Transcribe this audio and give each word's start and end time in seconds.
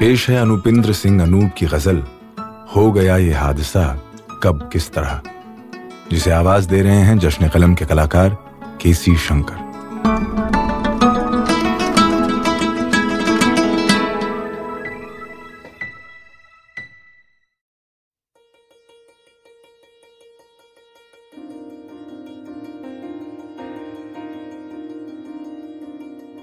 पेश 0.00 0.28
है 0.30 0.36
अनुपिंद्र 0.36 0.92
सिंह 0.92 1.22
अनूप 1.22 1.50
की 1.58 1.66
गज़ल, 1.66 1.96
हो 2.76 2.92
गया 2.92 3.16
ये 3.16 3.32
हादसा, 3.32 3.82
कब, 4.42 4.68
किस 4.72 4.88
तरह? 4.92 5.20
जिसे 6.10 6.30
आवाज़ 6.30 6.68
दे 6.68 6.80
रहे 6.82 7.00
हैं 7.00 7.18
जश्न 7.18 7.48
कलम 7.48 7.74
के 7.74 7.84
कलाकार 7.84 8.36
केसी 8.82 9.16
शंकर। 9.16 9.68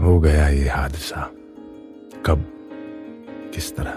हो 0.00 0.20
गया 0.20 0.48
ये 0.48 0.68
हादसा, 0.68 1.30
कब 2.26 2.46
किस 3.54 3.76
तरह? 3.76 3.94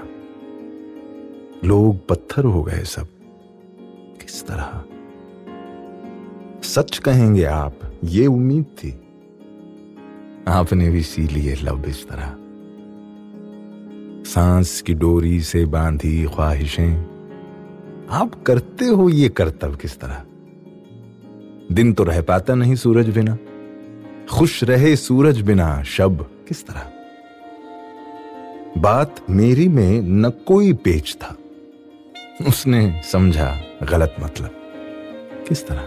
लोग 1.68 2.08
पत्थर 2.08 2.44
हो 2.44 2.64
गए 2.64 2.84
सब। 2.84 3.08
किस 4.21 4.48
तरह? 4.48 4.84
सच 6.63 6.98
कहेंगे 6.98 7.43
आप, 7.43 7.80
ये 8.04 8.27
उम्मीद 8.27 8.63
थी। 8.63 8.91
आपने 10.48 10.90
भी 10.90 11.02
सी 11.02 11.21
लिए 11.21 11.55
लब 11.55 11.85
इस 11.88 12.08
तरह। 12.08 12.35
सांस 14.24 14.82
की 14.82 14.93
डोरी 14.93 15.41
से 15.41 15.65
बांधी 15.65 16.26
ख्वाहिशें। 16.26 17.12
आप 18.10 18.43
करते 18.43 18.86
हो 18.86 19.10
ये 19.10 19.30
कर्तव्य 19.30 19.77
किस 19.77 19.99
तरह? 19.99 20.24
दिन 21.71 21.93
तो 21.93 22.04
रह 22.04 22.21
पाता 22.21 22.55
नहीं 22.55 22.76
सूरज 22.76 23.10
बिना। 23.10 23.38
खुश 24.32 24.63
रहे 24.63 24.96
सूरज 24.96 25.41
बिना 25.41 25.84
शब 25.84 26.32
किस 26.48 26.68
तरह? 26.68 26.93
बात 28.77 29.26
मेरी 29.30 29.68
में 29.68 30.02
न 30.02 30.30
कोई 30.30 30.74
पेच 30.74 31.18
था। 31.22 31.38
उसने 32.48 33.02
समझा 33.12 33.62
गलत 33.84 34.16
मतलब। 34.20 34.52
किस 35.48 35.68
तरह? 35.68 35.82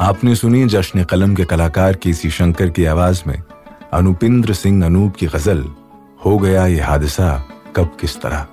आपने 0.00 0.34
सुनी 0.34 0.66
जश्न 0.66 1.04
कलम 1.04 1.34
के 1.34 1.44
कलाकार 1.44 1.96
के 1.96 2.12
सी 2.12 2.30
शंकर 2.30 2.70
की 2.70 2.84
आवाज़ 2.84 3.22
में, 3.26 3.42
अनुपिंद्र 3.92 4.54
सिंह 4.54 4.86
अनूप 4.86 5.16
की 5.16 5.26
गज़ल, 5.26 5.74
हो 6.24 6.38
गया 6.38 6.66
ये 6.66 6.80
हादसा 6.80 7.48
कब 7.76 7.96
किस 8.00 8.20
तरह? 8.20 8.46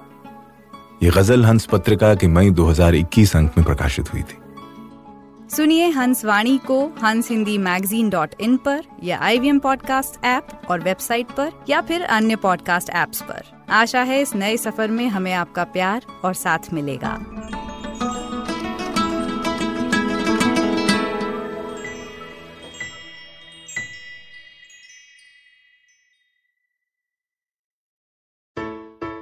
ये 1.04 1.10
गज़ल 1.10 1.46
हंस 1.46 1.66
पत्रिका 1.66 2.16
के 2.16 2.28
मई 2.28 2.50
2021 2.50 3.36
अंक 3.36 3.52
में 3.58 3.66
प्रकाशित 3.66 4.14
हुई 4.14 4.22
थी। 4.22 4.38
सुनिए 5.56 5.90
हंस 5.90 6.26
वाणी 6.26 6.58
को 6.58 6.86
हंस 7.04 7.30
हिंदी 7.30 7.58
मैगजीन 7.58 8.10
डॉट 8.10 8.30
इन 8.40 8.58
पर 8.58 8.84
या 9.04 9.20
I 9.20 9.40
V 9.40 9.50
M 9.50 9.60
podcast 9.60 10.26
app 10.26 10.48
और 10.70 10.80
वेबसाइट 10.80 11.28
पर 11.28 11.52
या 11.70 11.82
फिर 11.82 12.02
अन्य 12.02 12.36
पॉडकास्ट 12.36 12.90
ऐप्स 12.90 13.22
पर। 13.22 13.42
आशा 13.70 14.02
है 14.02 14.22
इस 14.22 14.36
नए 14.36 14.58
सफ़र 14.58 14.92
में 14.92 15.08
हमें 15.08 15.34
आपका 15.34 15.64
प्यार 15.64 16.02
और 16.24 16.34
साथ 16.34 16.74
मिलेगा। 16.74 17.18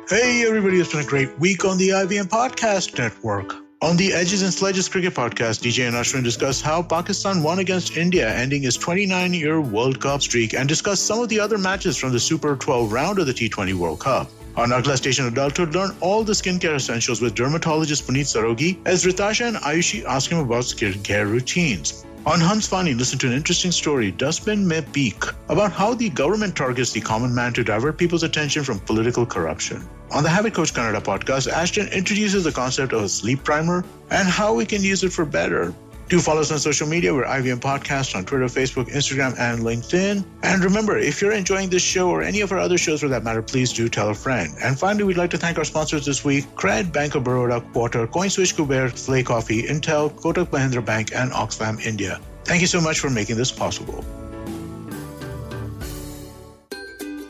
Hey, 0.08 0.46
everybody, 0.48 0.80
it's 0.80 0.92
been 0.92 1.04
a 1.04 1.04
great 1.04 1.40
week 1.40 1.66
on 1.66 1.80
the 1.80 1.90
IVM 1.90 2.26
Podcast 2.26 2.96
Network. 2.96 3.56
On 3.82 3.98
the 3.98 4.14
Edges 4.14 4.44
and 4.44 4.54
Sledges 4.54 4.88
Cricket 4.88 5.16
Podcast, 5.16 5.64
DJ 5.64 5.88
and 5.88 5.96
Ashwin 5.96 6.24
discuss 6.24 6.62
how 6.62 6.84
Pakistan 6.84 7.42
won 7.42 7.58
against 7.58 7.98
India, 7.98 8.32
ending 8.32 8.66
its 8.66 8.78
29 8.78 9.34
year 9.34 9.60
World 9.60 10.00
Cup 10.00 10.22
streak, 10.22 10.54
and 10.54 10.70
discuss 10.70 11.02
some 11.02 11.22
of 11.22 11.30
the 11.30 11.40
other 11.40 11.58
matches 11.58 11.98
from 11.98 12.12
the 12.12 12.20
Super 12.20 12.56
12 12.56 12.92
round 12.92 13.18
of 13.18 13.26
the 13.26 13.34
T20 13.34 13.74
World 13.74 14.00
Cup. 14.00 14.30
On 14.56 14.72
Agla 14.72 14.96
Station 14.96 15.26
Adulthood, 15.26 15.74
learn 15.74 15.90
all 16.02 16.24
the 16.24 16.34
skincare 16.34 16.76
essentials 16.76 17.20
with 17.20 17.34
dermatologist 17.34 18.06
Puneet 18.06 18.28
Sarogi 18.28 18.78
as 18.86 19.06
Ritasha 19.06 19.48
and 19.48 19.58
Ayushi 19.58 20.04
ask 20.06 20.30
him 20.30 20.38
about 20.38 20.66
skincare 20.66 21.28
routines. 21.28 22.06
On 22.26 22.40
Hans 22.40 22.68
Fani, 22.68 22.96
listen 22.96 23.20
to 23.20 23.28
an 23.28 23.34
interesting 23.34 23.72
story, 23.72 24.10
Dustbin 24.10 24.68
Mein 24.68 24.82
Peak, 24.92 25.24
about 25.48 25.72
how 25.72 25.94
the 25.94 26.10
government 26.10 26.56
targets 26.56 26.92
the 26.92 27.00
common 27.00 27.36
man 27.36 27.54
to 27.54 27.64
divert 27.64 28.00
people's 28.00 28.24
attention 28.24 28.64
from 28.64 28.80
political 28.80 29.28
corruption. 29.28 29.88
On 30.10 30.24
the 30.24 30.30
Habit 30.30 30.56
Coach 30.56 30.74
Canada 30.74 31.00
podcast, 31.00 31.48
Ashton 31.48 31.88
introduces 31.90 32.44
the 32.44 32.52
concept 32.52 32.94
of 32.94 33.04
a 33.04 33.10
sleep 33.10 33.44
primer 33.44 33.86
and 34.10 34.28
how 34.28 34.56
we 34.56 34.66
can 34.66 34.82
use 34.82 35.04
it 35.04 35.14
for 35.14 35.24
better. 35.24 35.72
Do 36.11 36.19
follow 36.19 36.41
us 36.41 36.51
on 36.51 36.59
social 36.59 36.89
media. 36.89 37.15
We're 37.15 37.25
IVM 37.25 37.61
Podcast 37.61 38.17
on 38.17 38.25
Twitter, 38.25 38.47
Facebook, 38.47 38.91
Instagram, 38.91 39.39
and 39.39 39.61
LinkedIn. 39.61 40.25
And 40.43 40.65
remember, 40.65 40.99
if 40.99 41.23
you're 41.23 41.31
enjoying 41.31 41.71
this 41.71 41.85
show 41.85 42.11
or 42.11 42.21
any 42.21 42.41
of 42.41 42.51
our 42.51 42.59
other 42.59 42.77
shows 42.77 43.01
for 43.03 43.09
that 43.09 43.23
matter, 43.23 43.43
please 43.43 43.73
do 43.73 43.89
tell 43.89 44.11
a 44.11 44.15
friend. 44.15 44.53
And 44.61 44.77
finally, 44.77 45.05
we'd 45.05 45.17
like 45.17 45.31
to 45.31 45.39
thank 45.39 45.57
our 45.57 45.65
sponsors 45.65 46.05
this 46.05 46.25
week 46.25 46.47
Cred, 46.57 46.93
Bank 46.93 47.15
of 47.15 47.23
Baroda, 47.23 47.61
Quarter, 47.73 48.09
CoinSwitch, 48.09 48.57
Kuber, 48.57 48.97
Slay 48.99 49.23
Coffee, 49.23 49.63
Intel, 49.63 50.11
Kotak 50.11 50.47
Mahindra 50.47 50.85
Bank, 50.85 51.13
and 51.15 51.31
Oxfam 51.31 51.81
India. 51.87 52.21
Thank 52.45 52.61
you 52.61 52.67
so 52.67 52.81
much 52.81 52.99
for 52.99 53.09
making 53.09 53.37
this 53.37 53.53
possible. 53.53 54.05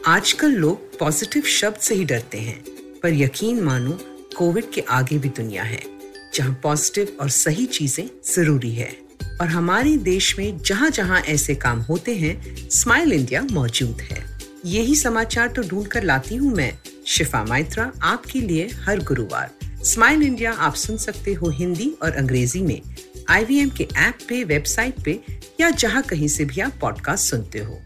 आजकल 0.07 0.51
लोग 0.51 0.99
positive 0.99 1.43
शब्द 1.43 1.77
से 1.77 1.95
ही 1.95 2.05
डरते 2.05 2.39
हैं 2.39 2.59
पर 3.03 3.15
यकीन 3.15 3.61
मानो 3.65 3.99
Covid 4.37 4.71
के 4.75 4.81
आगे 4.81 5.19
भी 5.19 5.29
दुनिया 5.29 5.63
है 5.63 5.94
जहाँ 6.36 6.60
पॉजिटिव 6.64 7.18
और 7.22 7.30
सही 7.30 7.66
चीज़ें 7.66 8.08
ज़रूरी 8.36 8.72
है। 8.72 8.90
और 9.42 9.48
हमारे 9.48 9.96
देश 9.98 10.38
में 10.40 10.58
जहाँ 10.58 10.90
जहाँ 10.90 11.22
ऐसे 11.22 11.56
काम 11.56 11.80
होते 11.80 12.16
हैं 12.16 12.70
स्माइल 12.70 13.14
इंडिया 13.14 13.42
मौजूद 13.52 14.02
है। 14.02 14.24
यही 14.66 14.96
समाचार 14.96 15.48
तो 15.48 15.62
ढूंढ 15.62 15.88
कर 15.88 16.04
लाती 16.04 16.36
हूँ 16.36 16.54
मैं। 16.56 16.78
शिफा 17.08 17.44
माइत्रा, 17.44 17.92
आपके 18.02 18.42
लिए 18.42 18.68
हर 18.76 19.04
गुरुवार। 19.04 19.52
स्माइल 19.84 20.24
इंडिया 20.24 20.52
आप 20.52 20.76
सुन 20.76 20.98
सकते 20.98 21.34
हो 21.34 21.50
हिंदी 21.50 21.92
और 22.04 22.12
अंग्रेज़ी 22.12 22.62
में। 22.62 22.82
आईवीएम 23.30 23.70
के 23.70 23.88
ऐप 23.98 24.18
पे, 24.30 24.44
वेबसाइट 24.44 25.04
पे, 25.06 25.20
या 25.62 25.70
जहाँ 25.70 26.02
कहीं 26.04 26.28
से 26.28 26.46
भी 26.46 26.62
आप 26.62 26.74
पॉडकास्ट 26.82 27.30
सुनते 27.30 27.60
हो। 27.60 27.82